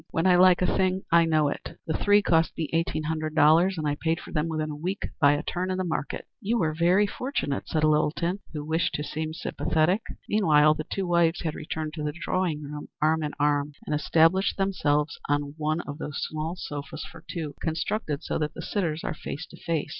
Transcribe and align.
When 0.09 0.25
I 0.25 0.35
like 0.35 0.63
a 0.63 0.77
thing 0.77 1.03
I 1.11 1.25
know 1.25 1.47
it. 1.49 1.77
The 1.85 1.95
three 1.95 2.23
cost 2.23 2.57
me 2.57 2.71
eighteen 2.73 3.03
hundred 3.03 3.35
dollars, 3.35 3.77
and 3.77 3.87
I 3.87 3.95
paid 4.01 4.19
for 4.19 4.31
them 4.31 4.47
within 4.49 4.71
a 4.71 4.75
week 4.75 5.09
by 5.19 5.33
a 5.33 5.43
turn 5.43 5.69
in 5.69 5.77
the 5.77 5.83
market." 5.83 6.25
"You 6.41 6.57
were 6.57 6.73
very 6.73 7.05
fortunate," 7.05 7.67
said 7.67 7.83
Littleton, 7.83 8.39
who 8.51 8.65
wished 8.65 8.95
to 8.95 9.03
seem 9.03 9.31
sympathetic. 9.31 10.01
Meanwhile 10.27 10.73
the 10.73 10.85
two 10.85 11.05
wives 11.07 11.43
had 11.43 11.53
returned 11.53 11.93
to 11.93 12.03
the 12.03 12.13
drawing 12.19 12.63
room 12.63 12.87
arm 12.99 13.21
in 13.21 13.35
arm, 13.39 13.73
and 13.85 13.93
established 13.93 14.57
themselves 14.57 15.19
on 15.29 15.53
one 15.57 15.81
of 15.81 15.99
those 15.99 16.17
small 16.27 16.55
sofas 16.55 17.05
for 17.05 17.23
two, 17.29 17.53
constructed 17.61 18.23
so 18.23 18.39
that 18.39 18.55
the 18.55 18.63
sitters 18.63 19.03
are 19.03 19.13
face 19.13 19.45
to 19.51 19.55
face. 19.55 19.89